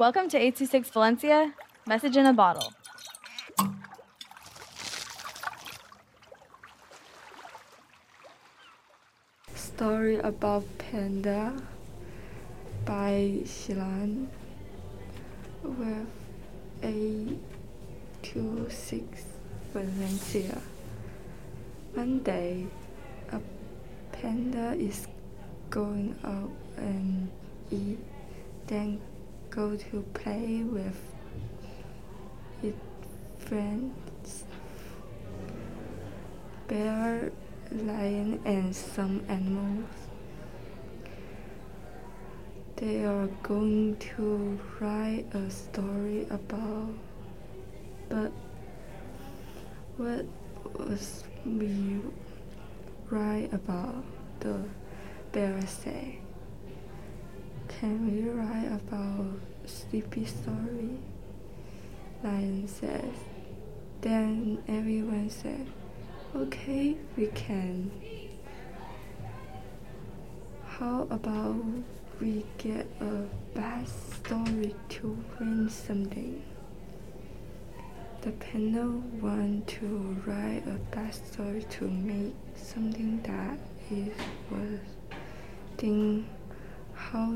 [0.00, 1.52] Welcome to 826 Valencia,
[1.86, 2.72] message in a bottle.
[9.54, 11.52] Story about Panda
[12.86, 14.28] by Shilan
[15.62, 16.06] with
[16.82, 19.24] 826
[19.74, 20.62] Valencia.
[21.92, 22.68] One day,
[23.32, 23.40] a
[24.12, 25.06] panda is
[25.68, 27.28] going out and
[27.70, 27.98] eat,
[28.66, 28.98] then
[29.50, 30.96] go to play with
[32.62, 32.74] his
[33.38, 34.44] friends.
[36.68, 37.32] Bear,
[37.72, 39.88] lion, and some animals.
[42.76, 46.94] They are going to write a story about,
[48.08, 48.32] but
[49.96, 50.24] what
[50.78, 52.00] was we
[53.10, 54.04] write about
[54.38, 54.62] the
[55.32, 56.20] bear say?
[57.80, 60.98] Can we write about sleepy story?
[62.22, 63.14] Lion says.
[64.02, 65.66] Then everyone said,
[66.36, 67.90] okay, we can.
[70.66, 71.56] How about
[72.20, 76.42] we get a bad story to win something?
[78.20, 83.58] The panel want to write a bad story to make something that
[83.90, 84.12] is
[84.50, 85.00] worth
[85.80, 86.29] think how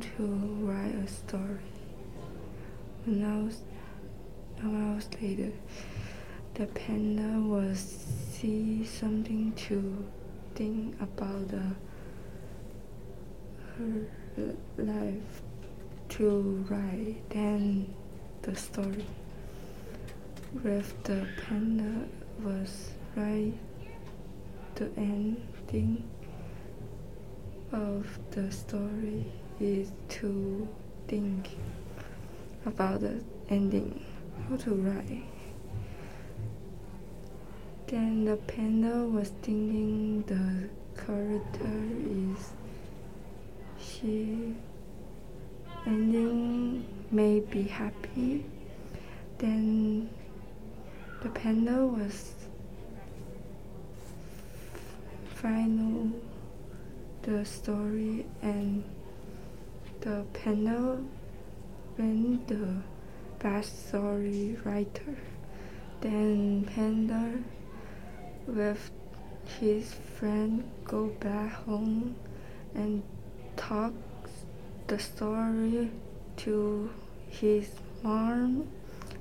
[0.00, 0.26] to
[0.62, 1.60] write a story.
[3.04, 3.62] When I was,
[4.58, 5.52] an hours later,
[6.54, 7.78] the panda was
[8.30, 10.04] see something to
[10.54, 11.74] think about the,
[13.78, 14.06] her
[14.78, 15.42] life
[16.10, 17.94] to write then
[18.42, 19.04] the story.
[20.64, 22.08] With the panda
[22.42, 23.54] was right
[24.74, 26.02] the ending
[27.72, 29.24] of the story
[29.60, 30.68] is to
[31.06, 31.50] think
[32.66, 34.04] about the ending,
[34.48, 35.24] how to write.
[37.86, 40.68] Then the panda was thinking the
[41.00, 42.52] character is
[43.78, 44.54] she
[45.86, 48.44] ending may be happy.
[49.38, 50.08] Then
[51.22, 52.34] the panda was
[55.34, 56.10] final
[57.22, 58.82] the story and
[60.00, 61.04] the panel
[61.96, 62.82] when the
[63.38, 65.16] best story writer.
[66.00, 67.42] Then Panda
[68.46, 68.90] with
[69.60, 72.14] his friend go back home
[72.74, 73.02] and
[73.56, 73.92] talk
[74.86, 75.90] the story
[76.38, 76.90] to
[77.28, 77.68] his
[78.02, 78.66] mom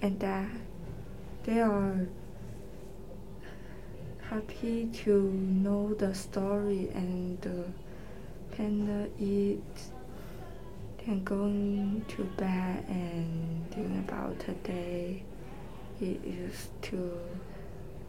[0.00, 0.48] and dad.
[1.44, 2.06] They are
[4.32, 9.90] happy to know the story and uh, panda uh, eats
[11.04, 15.22] then going to bed and thinking about today
[16.00, 17.12] it is to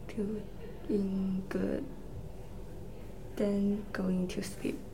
[0.08, 0.40] to
[0.88, 1.84] in good
[3.36, 4.93] then going to sleep